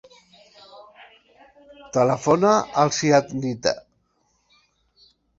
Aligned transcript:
Telefona 1.97 2.53
al 2.83 2.93
Ziad 2.99 3.35
Nita. 3.43 3.75